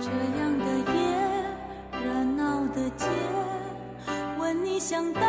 [0.00, 0.96] 这样的夜，
[2.04, 3.06] 热闹的街，
[4.38, 5.20] 问你想到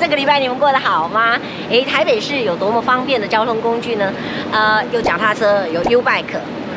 [0.00, 1.36] 这个礼拜你们过得好吗？
[1.68, 4.10] 诶，台北市有多么方便的交通工具呢？
[4.50, 6.24] 呃，有脚踏车，有 U Bike，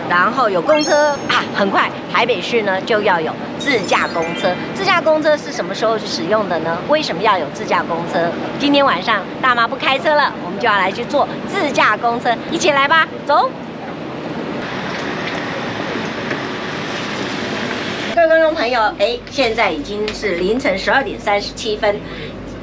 [0.10, 1.42] 然后有公车啊。
[1.56, 4.50] 很快，台北市呢就要有自驾公车。
[4.76, 6.78] 自驾公车是什么时候去使用的呢？
[6.90, 8.30] 为什么要有自驾公车？
[8.60, 13.50] 今天晚上大妈不开车了，我们就要来去坐自驾公车，一起来吧，走。
[18.14, 22.00] 各位观众朋友，哎，现在已经是凌晨十二点三十七分。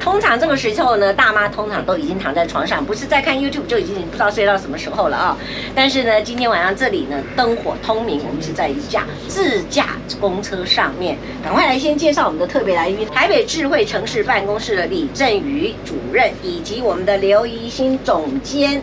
[0.01, 5.37] 通常这个时候呢，大妈通常都已经躺在床上，不是在看 YouTube 就已经不知道睡到什么时候了啊。
[5.75, 11.15] 但是呢，今天晚上这里呢灯火通明，我们是在一架自驾公车上面。
[11.43, 18.81] 赶快来先介绍我们的特别来宾，台北智慧城市办公室的李振宇主任，以及我们的刘怡欣总监。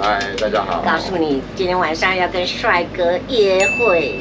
[0.00, 0.82] 嗨，大家好。
[0.82, 4.18] 告诉你，今天晚上要跟帅哥约会。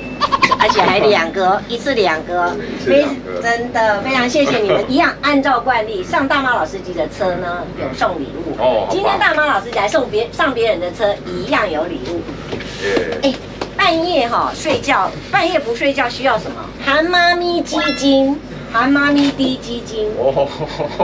[0.59, 3.06] 而且还两个，一次两个，非
[3.42, 4.83] 真的非常谢谢你们。
[4.89, 8.56] 一样按照惯例，上大妈老司机的车呢有送礼物。
[8.61, 12.22] 哦，今天大妈老司机来送别上别人的车，一样有礼物。
[12.83, 13.17] 耶。
[13.23, 13.33] 哎，
[13.75, 16.58] 半夜哈睡觉，半夜不睡觉需要什么？
[16.86, 18.39] 含妈咪基金。
[18.73, 20.09] 含妈咪滴基金，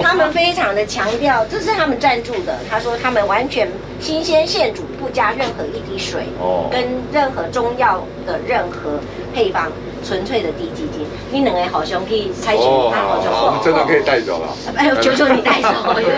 [0.01, 2.57] 他们非常的强调，这是他们赞助的。
[2.69, 3.67] 他说他们完全
[3.99, 6.23] 新鲜现煮，不加任何一滴水，
[6.71, 8.99] 跟任何中药的任何
[9.33, 9.71] 配方。
[10.05, 14.47] 纯粹的滴鸡精，你两个好兄可以采取，他好兄我们真的可以带走了。
[14.77, 16.13] 哎，求求你带走， 因为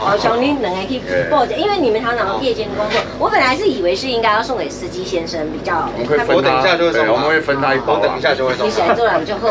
[0.00, 2.98] 好兄你两个可以抱着，因为你们常常夜间工作。
[3.18, 5.88] 我本来是以为是应该要送给司机先生比较，
[6.26, 8.66] 我等一下就会送，我们会分他一包，等一下就会送。
[8.66, 9.50] 你喜欢做两就会，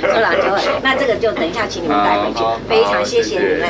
[0.00, 0.62] 做两就会。
[0.80, 3.68] 那这个就等一下，请你们带回去，非常谢谢你们。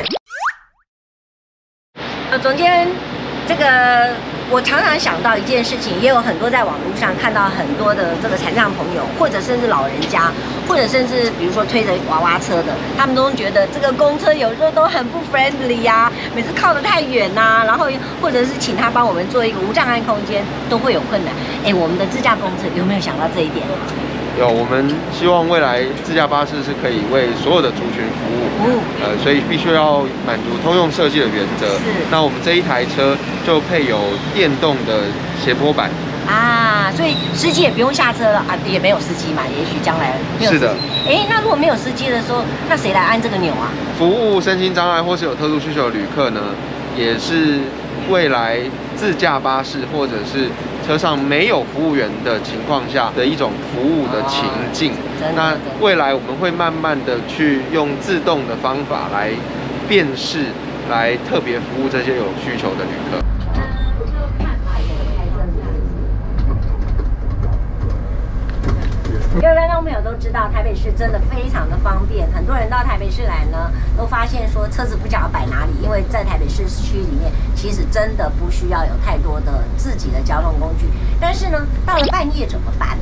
[2.31, 2.87] 呃，总监，
[3.47, 4.09] 这个。
[4.51, 10.29] 我常常想到一件事情，也有很多在网络上看到很多的这个残障朋友，或者甚至老人家，
[10.67, 17.87] 或者甚至比如说推着娃娃车的，他们都觉得这个公车有时候都很不 friendly 呀、啊，每次靠得太远呐、然后
[18.21, 21.33] 或者是请他帮我们做一个无障碍空间，都会有困难。
[21.65, 23.65] 哎，我们的自驾公车有没有想到这一点？
[24.39, 28.49] 有，我们希望未来自驾巴士是可以为所有的族群服务。
[28.65, 31.67] 嗯，呃，所以必须要满足通用设计的原则。
[31.67, 31.83] 是。
[32.09, 33.99] 那我们这一台车就配有
[34.33, 35.03] 电动的
[35.43, 35.89] 斜坡板。
[36.25, 40.65] 啊，所以司机也不用下车了啊，也没有司机嘛，也许将来没有司机。
[40.65, 40.75] 是的。
[41.05, 43.69] 哎，那如果没有司机的时候，那谁来按这个钮啊？
[43.99, 46.41] 服务身心障碍或是有特殊需求的旅客呢，
[46.97, 47.59] 也是
[48.09, 48.57] 未来
[48.95, 50.47] 自驾巴士或者是
[50.85, 54.91] 车上没有服务员的情况下的一种服务的情境。
[54.91, 59.29] 哦、那未来我们会慢慢的去用自动的方法来
[59.87, 60.45] 辨识，
[60.89, 63.32] 来特别服务这些有需求的旅客。
[69.33, 72.29] 各位观众朋友都知道，台北市真的非常的方便。
[72.31, 80.85] 很多人到台北市来呢，都发现说车子不知道摆哪里，因为在台北市区里面，其实真的不需要有太多的自己的交通工具。
[81.19, 82.95] 但是呢，到了半夜怎么办？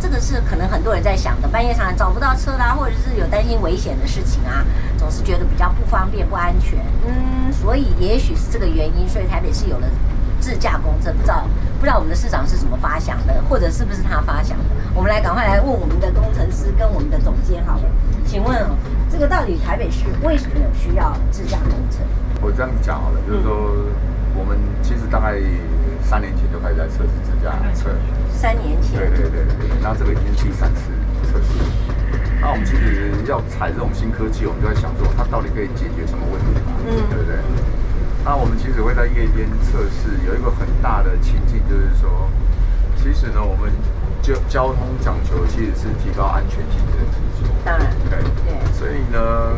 [0.00, 1.48] 这个是可能很多人在想的。
[1.48, 4.64] 半夜常常找不到车啦，或者是有担心危险的事情啊，
[4.96, 6.78] 总是觉得比较不方便、不安全。
[7.06, 9.86] 嗯，所以也许是这个原因，所以台北市有了。
[10.38, 11.44] 自驾公车，不知道
[11.78, 14.64] 不知道我们的市长是怎么发想的，或者是不是他发想的？
[14.94, 17.84] 我们来赶快来问我们的工程师跟我们的总监好了。
[18.26, 18.76] 请问哦，
[19.10, 22.00] 这个到底台北市为什么有需要自驾工程？
[22.42, 23.52] 我这样讲好了，就是说
[24.34, 25.38] 我们其实大概
[26.02, 27.90] 三年前就开始在测试自驾车。
[28.32, 28.98] 三年前。
[28.98, 30.90] 对对对对，那这个已经是第三次
[31.30, 31.54] 测试。
[32.40, 36.72] 那我们其实要采这种新科技，我们就在想说，它到底可以解决什么问题嘛？
[36.84, 37.36] 嗯，对不对？
[38.26, 42.26] 那我们其实会在夜间测试，有一个很大的情境，就是说，
[42.98, 43.70] 其实呢，我们
[44.18, 47.46] 交交通讲求其实是提高安全性这个基础。
[47.64, 48.58] 当然，对对。
[48.74, 49.54] 所以呢，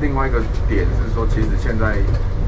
[0.00, 0.38] 另外一个
[0.70, 1.98] 点是说，其实现在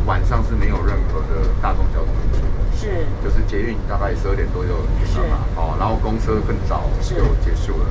[0.06, 7.86] 晚上是没有任何的大众交通运输的，是，就是捷运大概十二点多就停了嘛，哦，然后公车更早就结束了。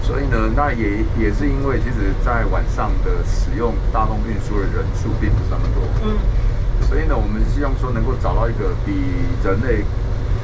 [0.00, 5.84] 所以呢，那也也是因为，其实，在晚上的使用大众运输的人数并不是那么多。
[6.08, 6.16] 嗯。
[6.88, 8.92] 所以呢，我们希望说能够找到一个比
[9.42, 9.84] 人类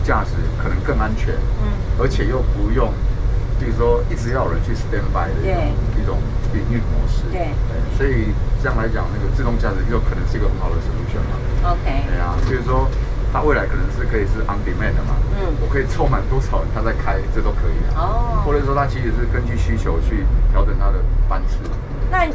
[0.05, 0.32] 驾驶
[0.62, 2.93] 可能更安全，嗯，而且又不用，
[3.58, 5.62] 比如说一直要有人去 stand by 的一种
[6.00, 6.19] 一种
[6.55, 8.32] 营运模式，对，对，所以
[8.62, 11.76] 这样来讲，那个自动驾驶就可能是一个很好的 solution 嘛。
[11.76, 11.87] OK。
[12.08, 12.88] 对啊，所以说
[13.32, 15.19] 它未来可能是可以是 on demand 的嘛。
[15.37, 15.52] 嗯。
[15.61, 18.00] 我可以凑满多少人，它在开，这都可以啊。
[18.00, 18.43] 哦。
[18.46, 21.58] 或者说它其实是根据需求去调整它的班次。
[22.10, 22.26] 那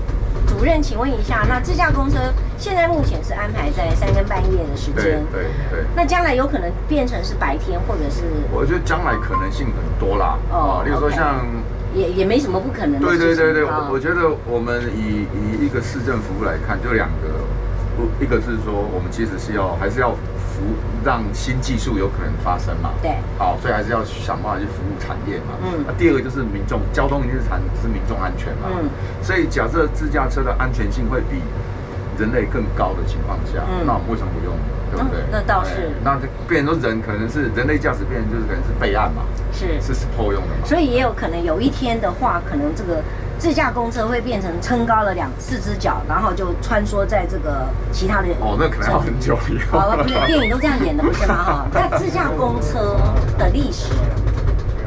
[0.48, 2.18] 主任，请问一下，那自驾公车
[2.58, 5.24] 现在目前是安排在三更半夜的时间？
[5.32, 5.86] 对对。
[5.96, 8.24] 那将来有可能变成是白天，或者是？
[8.52, 10.38] 我觉得将来可能性很多啦。
[10.52, 10.84] 哦。
[10.86, 11.46] 例如说像。
[11.94, 13.08] 也也没什么不可能的。
[13.08, 17.30] 对对对对，我我觉得我们以以一个市政服务来看，就两个，
[17.96, 20.10] 不，一个是说我们其实是要还是要
[20.54, 20.62] 服
[21.04, 22.92] 让新技术有可能发生嘛。
[23.02, 23.12] 对。
[23.38, 25.58] 好，所以还是要想办法去服务产业嘛。
[25.66, 25.84] 嗯。
[25.88, 28.70] 那第二个就是民众交通一定是产是民众安全嘛。
[28.70, 28.90] 嗯。
[29.22, 31.42] 所以假设自驾车的安全性会比
[32.18, 34.54] 人类更高的情况下，嗯、那我们为什么不用？
[34.94, 35.22] 对不对？
[35.22, 35.90] 嗯、那倒是。
[36.04, 40.64] 那就变成说人可能是人类驾驶，变成就是可能是备案嘛，是是 support 用的嘛。
[40.64, 43.02] 所以也有可能有一天的话，可能这个
[43.44, 48.30] 自驾公车会变成撑高了两四只脚，然后就穿梭在这个其他的。
[48.40, 49.80] 哦，那可能要很久以 后。
[49.80, 51.36] 好了，不是电影都这样演的，不是吗？
[51.44, 52.96] 哈，那自驾公车
[53.38, 53.92] 的历史，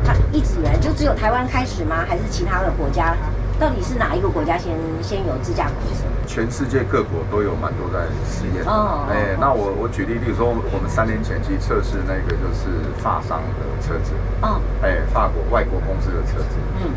[0.07, 1.97] 它一直以来就只有台湾开始吗？
[2.09, 3.15] 还是其他的国家？
[3.61, 4.73] 到底是哪一个国家先
[5.03, 6.05] 先有自驾公车？
[6.27, 8.65] 全世界各国都有蛮多在试验。
[8.65, 12.73] 哦，哎，那我我举例，例如说我们三年前去测试那个就是
[13.05, 14.13] 法商的车子。
[14.41, 14.59] 哦。
[14.83, 16.57] 哎，法国外国公司的车子。
[16.81, 16.89] 嗯。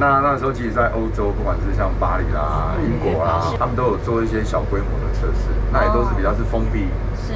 [0.00, 6.88] 那那时候其实，在欧洲，不管是像巴黎啦、英国啦，他们都有做一些小规模的测试，那也都是比较是封闭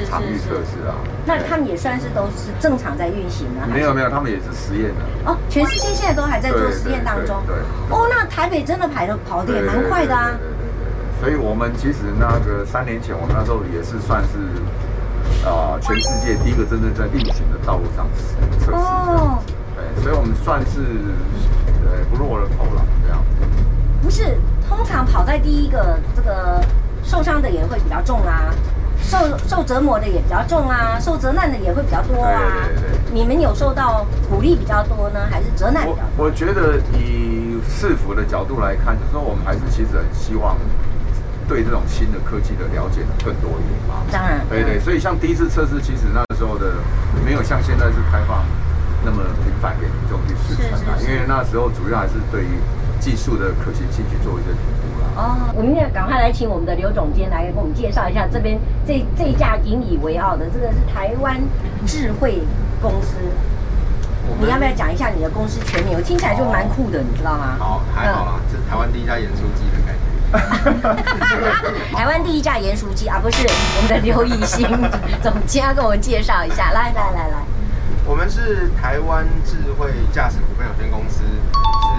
[0.09, 0.97] 场域测试啊。
[1.27, 3.69] 那他们也算是都是正常在运行啊？
[3.71, 5.31] 没有没有，他们也是实验的。
[5.31, 7.37] 哦，全世界现在都还在做实验当中。
[7.47, 7.55] 对。
[7.91, 10.33] 哦，那台北真的排的跑的也蛮快的啊。
[11.21, 14.41] 所以，我们其实那个三年前，我们那时候也是算是
[15.47, 18.09] 啊、呃，全世界第一个真正在运行的道路上
[18.59, 18.73] 测试。
[18.73, 19.39] 哦。
[19.77, 21.54] 对，所以我们算是呃
[22.15, 23.19] 不落人头了，这样。
[24.01, 24.39] 不是，
[24.69, 26.63] 通常跑在第一个，这个
[27.03, 28.55] 受伤的也会比较重啊，
[29.03, 29.19] 受
[29.49, 32.41] 受折磨的也比较重啊，受责难的也会比较多啊。
[32.67, 33.13] 对对对。
[33.13, 36.05] 你们有受到鼓励比较多呢，还是责难比较多？
[36.17, 40.57] 我我觉得以市府的角度来看，就是说我们还是其实很希望。
[41.47, 44.01] 对这种新的科技的了解更多一点嘛？
[44.11, 46.73] 当然，对对，所以像第一次测试，其实那时候的
[47.23, 48.41] 没有像现在是开放
[49.05, 52.59] 那么频繁给民众去试穿啊，因为那时候主要还是对于
[52.99, 55.07] 技术的可行性去做一个评估啦。
[55.17, 61.41] 哦，我们要赶快来请我们的刘总监来给我们介绍一下这边这这一架引以为傲的这个是台湾
[61.87, 62.43] 智慧
[62.81, 63.17] 公司。
[64.41, 65.95] 你要不要讲一下你的公司全名？
[65.95, 67.57] 我听起来就蛮酷的，你知道吗？
[67.59, 70.05] 好，还好啦，这是台湾第一家盐酥鸡的概念。
[71.95, 74.67] 台湾第一架盐酥鸡啊，不是我们的刘以新
[75.23, 77.37] 总监跟我们介绍一下，来来来来，
[78.07, 81.97] 我们是台湾智慧驾驶股份有限公司，是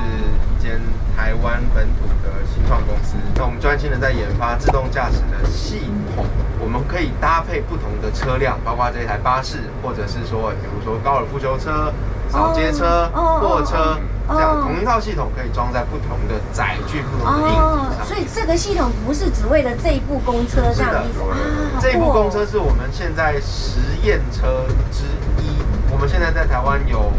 [0.54, 0.80] 一间
[1.18, 3.16] 台湾本土的新创公司。
[3.36, 6.24] 那我们专心的在研发自动驾驶的系统，
[6.60, 11.92] 我们可以搭配不同的车辆，包括这一台巴士，或者是说，比如说高尔夫球车、
[12.30, 13.98] 扫街车、货车。
[14.28, 18.06] 这样同一套系统可以装在不同的载具、不同的硬体上。
[18.08, 21.38] 所以这个系统不是只为了这一部公车这样的意思啊？
[21.80, 25.04] 这一部公车是我们现在实验车之
[25.44, 25.55] 一。
[25.96, 27.10] 我们现在在台湾有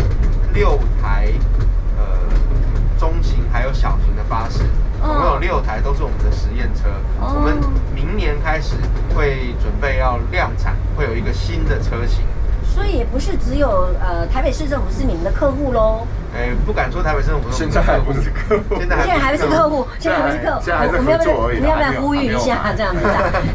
[0.52, 1.28] 六台
[1.96, 2.05] 呃
[2.99, 4.58] 中型还有小型的巴士，
[5.00, 6.82] 总共有六台都是我们的实验车。
[7.19, 7.56] 我们
[7.94, 8.76] 明年开始
[9.14, 12.22] 会准备要量产，会有一个新的车型。
[12.62, 16.06] 所以也不是只有呃台北市政府是你们的客户喽？
[16.36, 20.60] 哎，不敢说台北市政府现在还不是客户，现在还不是客户，现在还不是客户。
[20.98, 23.01] 我们要不要我们要不要呼吁一下这样子？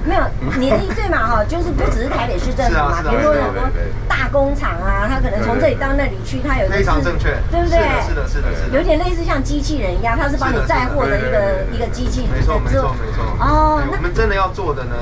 [0.03, 0.23] 没有，
[0.57, 3.61] 你的意思嘛哈，就是不只是台北市政府嘛，比如说很多
[4.09, 7.77] 大工厂啊，他可能从这里到那里去，他有非常正确，对不对？
[8.07, 12.27] 是的，是的，是的，有点类似像机器人一样，他是帮你载货的一个一个机器。
[12.33, 13.23] 没错，没错，没错。
[13.39, 14.95] 哦，我们真的要做的呢，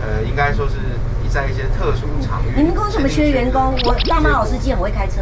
[0.00, 0.76] 呃，应该说是。
[1.28, 3.74] 在一些特殊场域，你们公司怎么缺员工？
[3.84, 5.20] 我大妈老师见我会开车，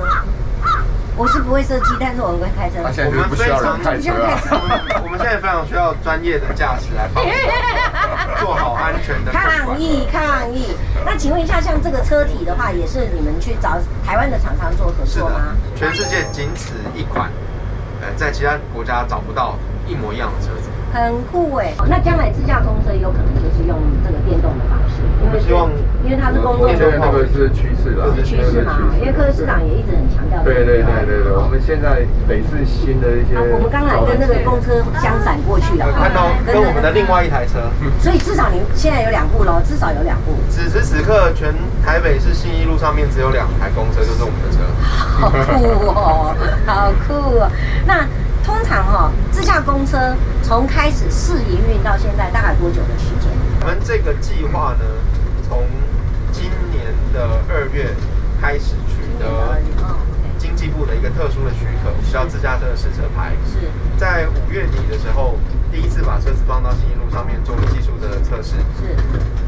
[1.17, 2.83] 我是不会设计，但是我很会开车。
[3.07, 4.11] 我们非常开车，
[5.03, 7.23] 我们现在非常需要专业的驾驶来帮
[8.43, 10.75] 做好安全的抗议抗议。
[11.07, 15.55] 那请问一下，像这个车体的话，也是你们去找台湾的厂商做合作吗？
[15.77, 17.31] 全世界仅此一款，
[18.03, 19.57] 呃，在其他国家找不到
[19.87, 20.69] 一模一样的车子。
[20.93, 24.94] 很酷哎，那将来自驾公车有可能就是用这个电动的方式，
[25.39, 25.71] 希望，
[26.05, 28.79] 因为它是公共交通，那个是趋势了，是趋势嘛。
[29.01, 30.43] 因为柯市长也一直很强调。
[30.43, 37.59] 对对对对对，我们现在北市新的一些，我们刚才跟那个公车相闪过去了，看到跟我们的另外一台车，
[38.01, 40.37] 所以至少你现在有两部喽，至少有两部。
[40.51, 41.53] 此时此刻，全
[41.85, 44.59] 台北市信义路上面只有两台公车，就是我们的车。
[44.85, 46.35] 好酷哦，
[46.67, 47.51] 好酷哦。
[47.87, 48.07] 那。
[48.45, 49.97] 通常哈、哦，自驾公车
[50.43, 53.33] 从开始试营运到现在大概多久的时间？
[53.63, 54.85] 我们这个计划呢，
[55.49, 55.65] 从
[56.33, 57.95] 今年的二月
[58.41, 59.59] 开始取得
[60.39, 63.33] 经济部的一个特殊的许可，需要自驾车的试车牌。
[63.47, 65.37] 是在五月底的时候，
[65.71, 68.57] 第一次把车子放到信义路上面做了技术的测试。
[68.77, 68.97] 是，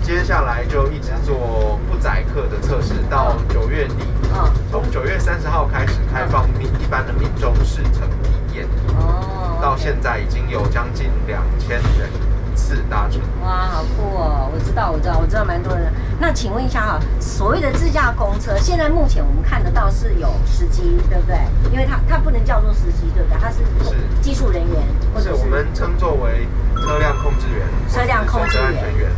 [0.03, 4.05] 接下来就一直做不载客的测试，到九月底。
[4.35, 8.67] 嗯，从九月三十号开始开放民一般的民众试乘体验。
[8.99, 12.09] 哦，到现在已经有将近两千人。
[12.57, 14.51] 次搭乘哇，好酷哦！
[14.53, 15.93] 我知道，我知道，我知道蛮多人。
[16.19, 21.37] 那请问一下哈，所谓的自驾公车，现在目前我们看得到是有司机，对不对？
[21.71, 23.39] 因为它它不能叫做司机，对不对？
[23.39, 24.83] 它是是技术人员，
[25.15, 26.49] 或者是，我们称作为
[26.81, 29.13] 车辆控制员，车辆控制员。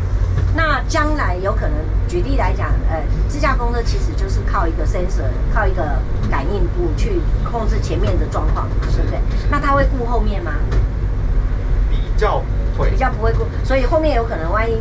[0.54, 1.72] 那将来有可能，
[2.08, 2.96] 举例来讲，呃，
[3.28, 5.82] 自驾公车其实就是靠一个 sensor，靠一个
[6.30, 9.20] 感应部去控制前面的状况，对不对？
[9.50, 10.52] 那他会顾后面吗？
[11.90, 12.42] 比较。
[12.86, 14.74] 比较不会过，所以后面有可能万一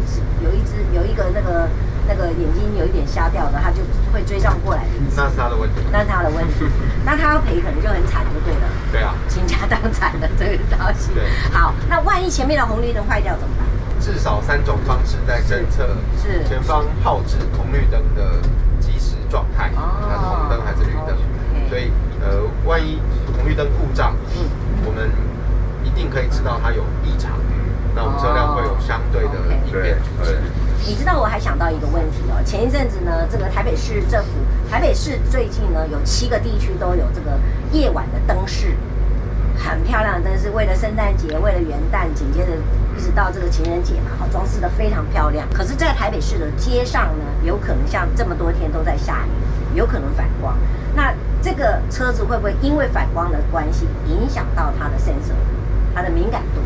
[0.43, 1.67] 有一只有一个那个
[2.07, 3.81] 那个眼睛有一点瞎掉的，他就
[4.13, 5.21] 会追上过来的意思。
[5.21, 5.81] 那是他的问题。
[5.91, 6.65] 那是他的问题。
[7.05, 8.67] 那他要赔可能就很惨，就对了。
[8.91, 9.15] 对啊。
[9.27, 11.11] 倾家荡产的这个东西。
[11.13, 11.23] 对。
[11.51, 13.65] 好，那万一前面的红绿灯坏掉怎么办？
[13.99, 15.89] 至少三种方式在侦测
[16.21, 18.39] 是前方炮制红绿灯的
[18.79, 21.15] 即时状态，它是红灯还是绿灯。
[21.15, 22.99] 哦、所以呃，万一
[23.35, 24.45] 红绿灯故障，嗯，
[24.85, 25.09] 我们
[25.83, 27.31] 一定可以知道它有异常。
[27.97, 30.37] 那我们车辆会有相对的应变措施。
[30.85, 34.29] 你知道我还想到一个问题哦，前一阵子呢，这个台北市政府，
[34.69, 37.39] 台北市最近呢有七个地区都有这个
[37.71, 38.77] 夜晚的灯饰，
[39.57, 42.51] 很漂亮的灯饰，为了圣诞节，为了元旦，紧接着
[42.95, 45.47] 一直到这个情人节嘛，好装饰的非常漂亮。
[45.51, 50.55] 可是，在台北市的街上呢，有可能像这么多天都在下雨，有可能反光。
[50.93, 51.11] 那
[51.41, 55.33] 这个车子会不会因为反光的关系，影响到它的 sensor，
[55.95, 56.61] 它的敏感度？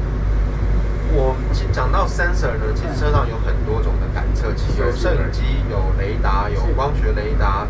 [1.14, 1.36] 我
[1.74, 7.68] 讲到 sensor 呢，其实车上有很多种的感测器，有摄影机，有雷达，有光学雷达，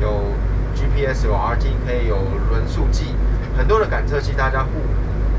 [0.00, 0.34] 有
[0.74, 2.18] GPS，有 RTK，有
[2.50, 3.14] 轮速计，
[3.56, 4.70] 很多的感测器，大家互，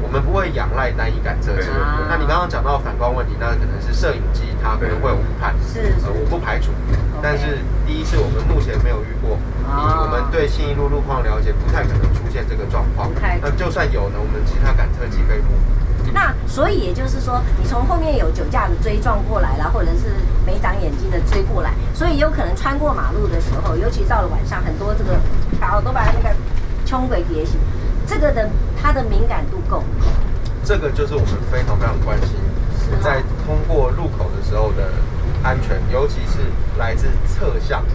[0.02, 1.68] 我们不会仰赖单一感测器。
[2.08, 6.72] 那你刚刚讲到反光问题，那可能是摄影机它可能会有误判，是，呃，我不排除。
[7.22, 13.12] 但是第一是我们目前没有遇过，以我们对信义路路况了解，不太可能出现这个状况。
[13.42, 15.52] 那就算有呢，我们其他感测器可以互。
[16.14, 20.12] 那所以也就是说，你从后面有酒驾的追撞过来了，或者是
[20.46, 25.18] 没长眼睛的追过来，所以有可能穿过马路的时候，尤其到了晚上，很多这个
[25.62, 26.36] 好都把那个
[26.86, 27.58] 穷鬼叠醒，
[28.06, 28.50] 这个的
[28.82, 29.84] 它的敏感度够？
[30.66, 32.36] 这个就是我们非常非常关心，
[33.02, 34.92] 在通过路口的时候的
[35.44, 36.40] 安全，尤其是
[36.78, 37.86] 来自侧向，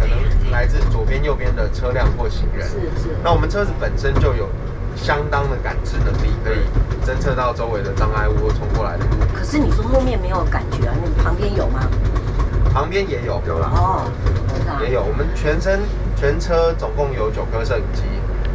[0.00, 2.66] 可能来自左边、右边的车辆或行人。
[2.68, 3.16] 是是。
[3.22, 4.48] 那我们车子本身就有。
[4.96, 6.58] 相当的感知能力，可以
[7.04, 9.10] 侦测到周围的障碍物或冲过来的路。
[9.34, 10.94] 可是你说后面没有感觉啊？
[11.02, 11.80] 你旁边有吗？
[12.72, 13.70] 旁边也有，有啦。
[13.74, 14.12] 哦，
[14.82, 15.02] 也有。
[15.02, 15.80] 我们全身
[16.16, 18.02] 全车总共有九颗摄影机，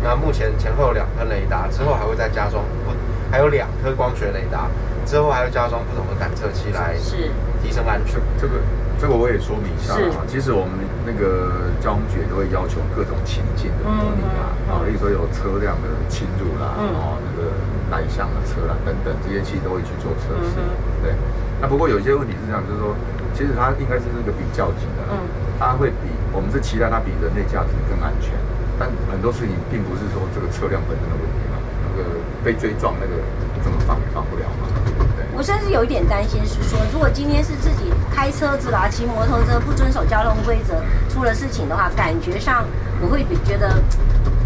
[0.04, 2.92] 那目前前后有两颗雷达，之后还会再加装不，
[3.32, 4.68] 还有两颗光学雷达，
[5.06, 8.20] 之后还会加装不同的感测器来是提升安全。
[8.39, 8.54] 这个。
[8.98, 10.72] 这个我也说明一下啊，其实我们
[11.05, 17.53] 那个交通局都会要求各种情境的模拟嘛，啊，例如说有车辆的侵入啦，然后那个
[17.93, 20.57] 来向的车辆等等，这些其实都会去做测试。
[21.05, 21.13] 对，
[21.62, 22.97] 那不过有一些问题是这样，就是说，
[23.38, 25.21] 其实它应该是这个比较级的，嗯，
[25.62, 28.33] 它会比我们是期待它比人类驾驶更安全，
[28.81, 33.21] 但很多事情并不是说这个车辆本身的问题嘛，那个被追撞那个
[33.63, 34.67] 怎么放也放不了嘛。
[35.36, 40.75] 我甚至有一点担心，是说，如果今天是自己开车子啦、骑摩托车不遵守交通规则，
[41.10, 42.65] 出了事情的话，感觉上
[43.01, 43.75] 我会觉得，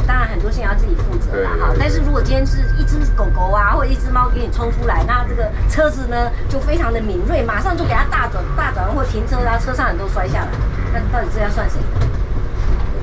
[0.08, 1.74] 当然很多事情要自己负责啦哈。
[1.78, 10.48] 但是如果今天是一只狗狗啊，或者一只猫给你冲出来，那这个车子呢就非常的敏锐，马上就给它大转大转弯或停车，然后车上人都摔下来，
[10.92, 11.78] 那到底这要算谁？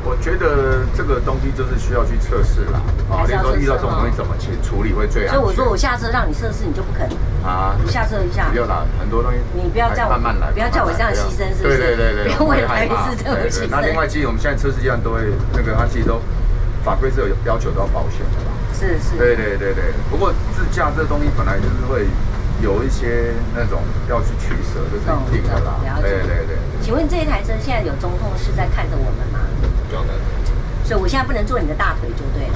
[0.06, 2.78] 我觉得这个东西就是需要去测试啦。
[3.10, 5.34] 啊，比如说遇到这种东西怎么去处理会最好。
[5.34, 7.02] 所以我说我下车让你测试，你就不肯
[7.42, 7.74] 啊？
[7.82, 8.46] 你下车一下。
[8.54, 9.38] 不要啦，很多东西。
[9.52, 11.78] 你不要叫我慢慢来，不要叫我这样牺牲，是不是？
[11.78, 12.24] 对对对对。
[12.30, 13.68] 不要 为了台北市这么牺牲。
[13.68, 16.22] 那另外，其实我们现在测试阶段都会那个，它其实都
[16.86, 18.54] 法规是有要求都要保险的啦。
[18.70, 19.18] 是是。
[19.18, 19.90] 对对对对。
[20.08, 22.06] 不过自驾这东西本来就是会
[22.62, 25.74] 有一些那种要去取舍，这是一定的啦。
[26.00, 26.56] 对对对。
[26.80, 29.40] 请问这一台车现在有中控室在看着我们吗？
[29.92, 30.08] 有的。
[30.84, 32.54] 所以我现在不能坐你的大腿就对了。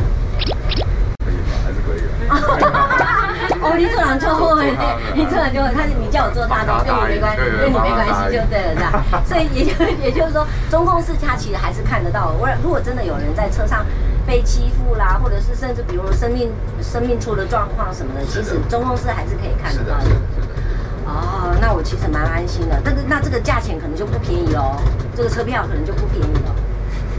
[1.25, 1.53] 可以吗？
[1.65, 2.09] 还是可以的。
[3.61, 4.71] 哦，你坐上就会，
[5.15, 9.05] 你坐上就会，他是你叫我坐大腿，跟你没关系，跟你没关系就对了，是吧？
[9.27, 12.33] 所以也就也就是说，中控室他其实还是看得到。
[12.39, 13.85] 我如果真的有人在车上
[14.31, 20.05] 被欺负啦，或者是甚至比如生命生命出了状况什么的，其实中控室还是可以看得到的。
[21.05, 22.81] 哦，那我其实蛮安心的。
[22.85, 24.81] 这个那这个价钱可能就不便宜哦，
[25.17, 26.55] 这个车票可能就不便宜了。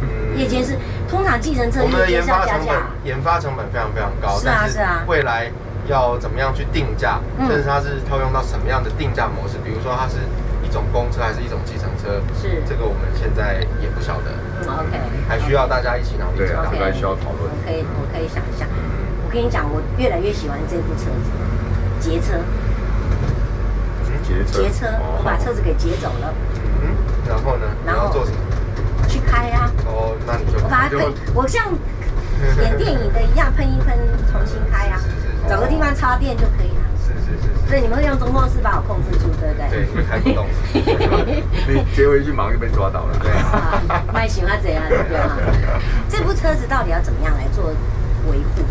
[0.02, 0.78] 嗯，夜间是
[1.10, 4.40] 通常计程车夜间是要加价，研发成本非常非常高。
[4.40, 5.04] 是啊是啊。
[5.06, 5.52] 未来
[5.88, 9.58] 要怎么样去定价，甚至它是套用到什么样的定价模式？
[9.66, 12.22] 比如说它是一种公车还是一种计程车？
[12.34, 14.32] 是这个我们现在也不晓得。
[14.62, 15.00] 嗯，OK。
[15.28, 17.52] 还需要大家一起努力，大家需要讨论。
[17.52, 18.66] 我可以我可以想一下。
[19.26, 21.30] 我跟你讲，我越来越喜欢这部车子，
[22.00, 22.40] 劫车。
[24.48, 26.34] 劫车，我把车子给劫走了。
[26.82, 26.96] 嗯，
[27.28, 27.68] 然后呢？
[27.86, 28.38] 然后做什么？
[29.08, 29.70] 去开呀。
[29.86, 31.68] 哦，那你就我把它喷，我像
[32.62, 33.98] 演电影的一样喷一喷，
[34.32, 35.00] 重新开 呀。
[35.50, 36.81] 找个地方插电就可以了。
[37.42, 37.68] 是是是。
[37.68, 39.68] 所以你们会用中控室把我控制住，对不对？
[39.70, 40.46] 对，你开不动。
[41.68, 43.18] 你接回去马上就被抓到了。
[43.20, 43.82] 对啊。
[44.14, 45.38] 卖喜欢怎样对吧？
[46.08, 47.74] 这部车子到底要怎么样来做
[48.30, 48.64] 维护？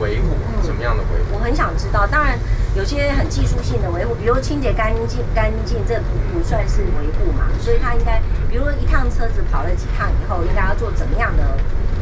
[0.00, 1.38] 维护什么样的维护？
[1.38, 2.06] 我很想知道。
[2.06, 2.38] 当然。
[2.76, 7.48] 有些很技术性的维护，比如清洁干净干净，这不不算是维护嘛？
[7.58, 8.20] 所以它应该，
[8.50, 11.56] 比如说一趟车子跑了几趟以后，应该要做怎么样的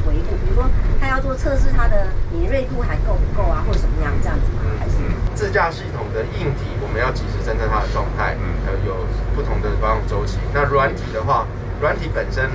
[0.09, 0.35] 维护？
[0.43, 0.67] 比如说
[1.01, 4.67] 他要做测试，它的敏锐度还够不够啊，或者什么样这样子吗？
[4.81, 4.99] 还是
[5.35, 8.37] 自驾系统的硬体，我们要及时侦测它的状态，
[8.67, 8.95] 呃，有
[9.35, 10.39] 不同的保养周期。
[10.53, 11.47] 那软体的话，
[11.81, 12.51] 软体本身，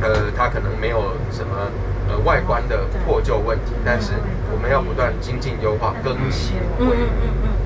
[0.00, 1.70] 呃，它可能没有什么。
[2.08, 4.12] 呃，外观的破旧问题，但是
[4.52, 6.94] 我们要不断精进优化、更新、维护，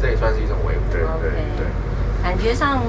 [0.01, 0.81] 这也算是一种维护。
[0.91, 1.67] 对对对，
[2.23, 2.81] 感觉上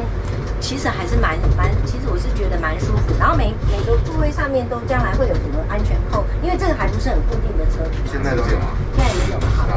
[0.61, 3.11] 其实还是蛮蛮，其实我是觉得蛮舒服。
[3.19, 7.81] 然后每每个座位上面都将来会有什么安全扣，因为这个还不是很固定的车。
[8.05, 8.71] 现在都有吗？
[8.95, 9.39] 现在也有。
[9.57, 9.73] 好的，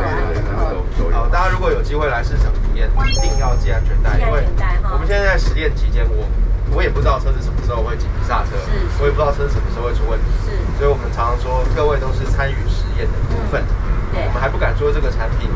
[1.17, 4.45] 好，大家如果有机会来试乘体验，一定要系安全带，因为
[4.93, 6.29] 我们现在在实验期间，我。
[6.75, 8.59] 我也不知道车子什么时候会紧急刹车，
[8.99, 13.63] 我也不知道车子什么时候会出问题，是，所以我们常常说，各位都是参与实验的部分，
[14.11, 15.47] 对，我们还不敢说这个产品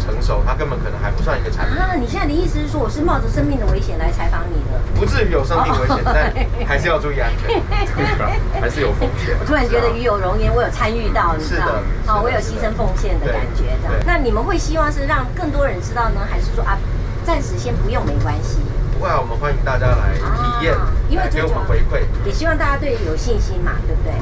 [0.00, 1.76] 成熟，它根本可能还不算一个产品。
[1.76, 4.80] 啊，你现在的意思是说，我是冒着生命的危险来采访你的？
[4.98, 6.32] 不至于有生命危险，但
[6.66, 7.60] 还是要注意安全，
[8.60, 9.36] 还是有风险。
[9.38, 11.82] 我突然觉得与有荣焉，我有参与到，你知道吗？
[12.06, 13.94] 好，我有牺牲奉献的感觉，这样。
[14.06, 16.78] 那你们会希望是让更多人知道呢，还是说啊，
[17.24, 18.58] 暂时先不用，没关系？
[18.96, 20.74] 不会啊，我们欢迎大家来体验，
[21.08, 24.12] 因为给我们回馈，也希望大家对有信心嘛，对不对？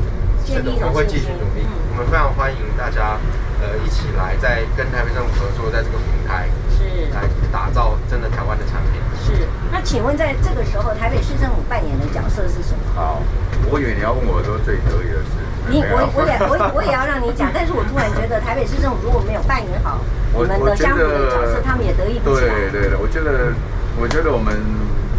[0.47, 1.67] 是的，我们会继续努力。
[1.93, 3.19] 我们非常欢迎大家，
[3.61, 9.01] 呃，一起来，在跟台北政府合作，在这个平台是来打造真的台湾的产品。
[9.23, 9.47] 是。
[9.71, 12.83] 那请问，在这个时候，台北市政府扮演的角色是什么？
[12.95, 13.23] 好，
[13.71, 15.35] 我以为你要问我说最得意的事。
[15.69, 20.01] 你我我也我我也要让你讲， 但是我突然觉得台北市政府如果没有扮演好
[20.33, 22.55] 我们的相互的角色，他们也得意不起来。
[22.71, 23.53] 对对的，我觉得。
[24.01, 24.55] 我觉得我们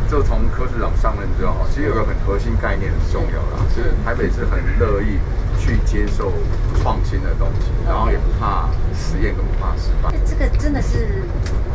[0.10, 5.20] 就从柯市长上任之后，其实有个很核心概念很重要啦，是台北是很乐意
[5.70, 6.34] 去接受
[6.82, 10.10] 创新的东西，然后也不怕实验，更不怕失败。
[10.26, 11.22] 这个真的是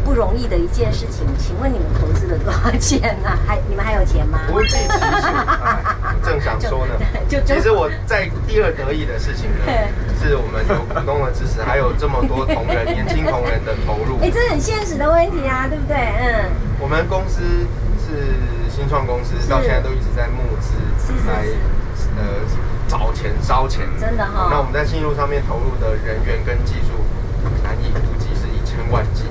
[0.04, 1.24] 不容易的一件事情。
[1.38, 3.30] 请问你们投资了多少钱呢？
[3.46, 4.40] 还你们还有钱吗？
[4.48, 6.94] 不会计其数，正想说呢。
[7.30, 9.72] 就其实我在第二得意的事情呢，
[10.20, 14.18] 是我们有股东的支持，还有这么多同仁、年轻同仁的投入。
[14.26, 15.94] 哎，这是很现实的问题啊，对不对？
[15.96, 16.50] 嗯。
[16.80, 17.42] 我们公司
[18.02, 18.34] 是
[18.68, 20.74] 新创公司，到现在都一直在募资，
[21.28, 21.46] 来
[22.18, 22.42] 呃
[22.94, 23.88] 找钱烧钱。
[23.98, 24.46] 真的哈。
[24.48, 26.94] 那我们在信路上面投入的人员跟技术，
[27.64, 29.24] 难以估计是一千万计。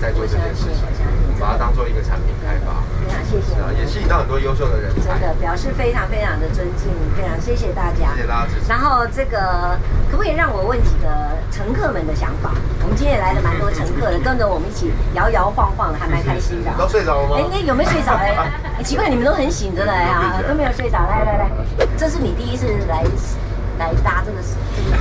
[0.00, 1.03] 在做这件事情，
[1.44, 2.80] 把它当做一个产品开发。
[2.96, 5.12] 非常谢谢，也吸引到很多优秀的人才。
[5.12, 8.16] 真的表示非常非常的尊敬，非常谢谢大家。
[8.16, 8.66] 谢谢大家支持。
[8.66, 9.76] 然后这个
[10.10, 11.06] 可不可以让我问几个
[11.52, 12.52] 乘客们的想法？
[12.80, 16.72] 我们今天也来了蛮多乘客的，跟着我们一起摇摇晃晃的，还蛮开心的。
[16.78, 17.36] 都睡着了吗？
[17.52, 18.16] 哎，有没有睡着？
[18.16, 20.96] 哎，奇怪，你们都很醒着的呀， 都没有睡着。
[21.04, 21.50] 来来来，
[21.98, 23.04] 这是你第一次来
[23.78, 24.96] 来搭这个，这个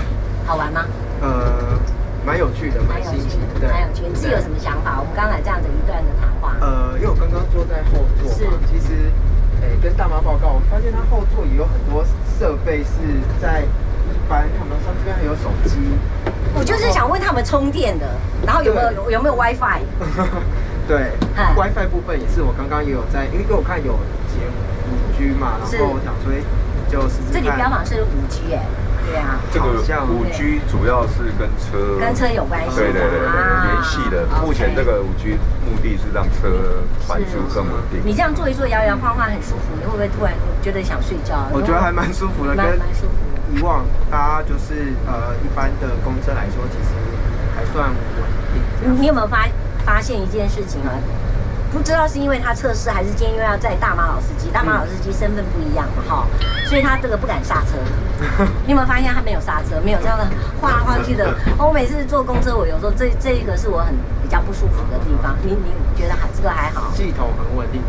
[0.45, 0.83] 好玩吗？
[1.21, 1.79] 呃。
[2.25, 4.01] 蛮有趣的，蛮新奇的，蛮有趣。
[4.07, 4.95] 你是有什么想法？
[4.97, 6.09] 我们刚才这样子一段的。
[6.63, 9.11] 呃，因为我刚刚坐在后座嘛，其实，
[9.59, 12.05] 诶，跟大妈报告，我发现他后座也有很多
[12.39, 15.75] 设备是在一般看不到，像这边还有手机。
[16.55, 18.07] 我就是想问他们充电的，
[18.45, 19.83] 然后有没有有没有 WiFi？
[20.87, 21.11] 对
[21.57, 23.99] ，WiFi 部分也是我刚刚也有在，因为我看有
[24.31, 24.39] 接
[24.87, 26.31] 五 G 嘛，然后我想说，
[26.87, 28.63] 就是这里标榜是五 G 哎。
[29.05, 29.67] 对啊，这个
[30.05, 34.25] 五 G 主要是跟车跟车有关系，对对对对，联系的。
[34.41, 35.37] 目前这个五 G
[35.67, 38.01] 目的是让车传输更稳定。
[38.05, 41.35] 你这样坐一坐摇摇晃晃很舒服，你会不会突然觉得想睡觉？
[41.51, 43.19] 我觉得还蛮舒服的，跟舒服。
[43.53, 46.95] 以往搭就是呃一般的公车来说，其实
[47.55, 49.01] 还算稳定。
[49.01, 49.45] 你有没有发
[49.85, 50.95] 发现一件事情啊？
[51.73, 56.27] 不知道是因为他测试，还是今天因为要载大马老司机，大马老司机身份不一样嘛哈，
[56.65, 57.73] 所以他这个不敢刹车。
[58.65, 60.23] 你有没有发现他没有刹车，没有这样的
[60.61, 61.33] 晃来晃去的？
[61.57, 65.35] 我每次坐公车，我有时候这这一个是我很比较不舒服的地方。
[65.43, 66.91] 你你觉得还这个还好？
[66.93, 67.81] 系统很稳定，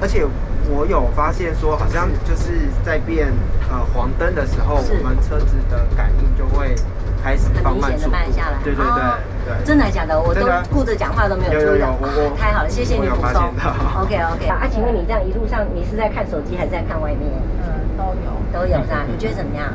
[0.00, 0.26] 而且
[0.70, 3.28] 我有发现说，好像就是在变
[3.70, 6.74] 呃黄灯的时候，我们车子的感应就会。
[7.22, 8.58] 开始放慢速度，慢下来。
[8.64, 9.02] 对对对
[9.46, 10.20] 对，真的假的？
[10.20, 11.94] 我都顾着讲话都没有注意到。
[12.36, 13.54] 太好了，谢谢你补充。
[14.02, 14.46] OK OK。
[14.48, 17.30] 啊，请问你这样一路上，你是在看手机还是在看外面？
[17.62, 19.06] 嗯，都有，都有是吧？
[19.10, 19.72] 你觉得怎么样？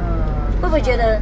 [0.00, 0.04] 嗯，
[0.60, 1.18] 会不会觉得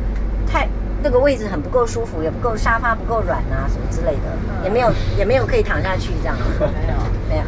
[0.51, 0.69] 太
[1.03, 4.35] 那个位置很不够舒服，也不够沙发不够软啊，什么之类的？
[4.65, 6.37] 也没有，也没有可以躺下去这样。
[6.59, 6.99] 没有，
[7.31, 7.45] 没有。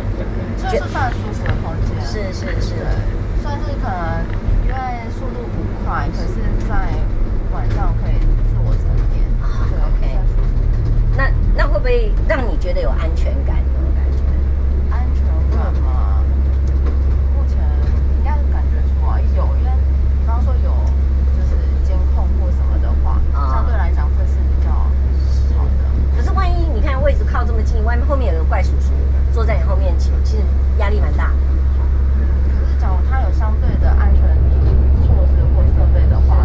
[0.63, 2.07] 这是算舒服的空间。
[2.07, 2.75] 是是是。
[3.43, 4.23] 算是可能
[4.65, 4.77] 因为
[5.11, 6.39] 速度不快，可是
[6.69, 6.75] 在。
[7.55, 10.05] 晚上可以自我沉淀啊，OK。
[11.17, 11.25] 那
[11.57, 13.57] 那会不会让你觉得有安全感？
[13.65, 14.21] 这种感觉？
[14.93, 15.25] 安全
[15.57, 16.21] 感吗？
[17.33, 17.57] 目前
[18.19, 19.71] 应该是感觉出来有，因为
[20.21, 20.69] 比方说有
[21.33, 24.69] 就是监控或什么的话，相对来讲会是比较
[25.57, 25.81] 好的。
[26.15, 28.93] 可是万一你看位置靠这么近，外面后面有个怪叔叔
[29.33, 30.43] 坐在你后面，其实
[30.79, 31.33] 压力蛮大。
[32.53, 34.21] 可是假如他有相对的安全
[35.09, 36.45] 措施或设备的话。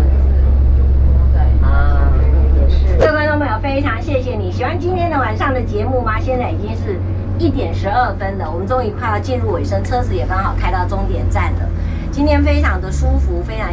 [3.00, 6.20] 各位观众朋友，非常谢谢你喜欢今天的晚上的节目吗？
[6.20, 7.00] 现在已经是
[7.40, 11.68] 一点十二分了，我们终于快要进入尾声，车子也刚好开到终点站了。
[12.14, 13.68] 今天非常的舒服，非常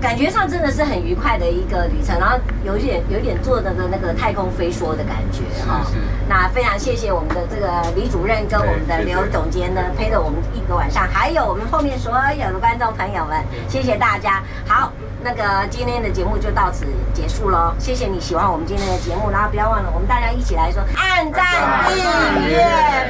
[0.00, 5.84] 感觉上真的是很愉快的一个旅程，然后有一点有一点坐那个那个太空飞梭的感觉哈。
[6.26, 14.42] 那非常谢谢我们的这个李主任跟我们的刘总监呢，陪着我们一个晚上，还有我们后面所有的观众朋友们，谢谢大家。
[14.66, 14.90] 好。
[15.24, 16.84] 那个今天的节目就到此
[17.14, 21.46] 结束喽，谢谢你喜欢我们今天的节目，然后不要忘了我们大家一起来说按赞、
[21.88, 22.62] 订阅、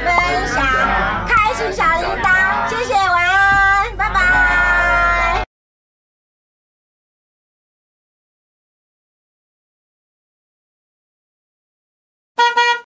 [0.05, 0.63] 分享、
[1.27, 3.24] 开启小铃铛，谢谢我。